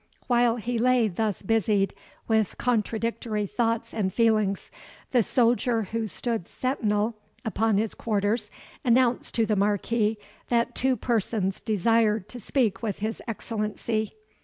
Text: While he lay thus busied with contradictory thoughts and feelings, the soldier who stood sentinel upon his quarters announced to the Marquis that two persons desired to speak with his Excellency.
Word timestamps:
While 0.25 0.55
he 0.55 0.79
lay 0.79 1.07
thus 1.09 1.43
busied 1.43 1.93
with 2.27 2.57
contradictory 2.57 3.45
thoughts 3.45 3.93
and 3.93 4.11
feelings, 4.11 4.71
the 5.11 5.21
soldier 5.21 5.83
who 5.83 6.07
stood 6.07 6.47
sentinel 6.47 7.13
upon 7.45 7.77
his 7.77 7.93
quarters 7.93 8.49
announced 8.83 9.35
to 9.35 9.45
the 9.45 9.55
Marquis 9.55 10.17
that 10.49 10.73
two 10.73 10.95
persons 10.95 11.59
desired 11.59 12.27
to 12.29 12.39
speak 12.39 12.81
with 12.81 12.97
his 12.97 13.21
Excellency. 13.27 14.13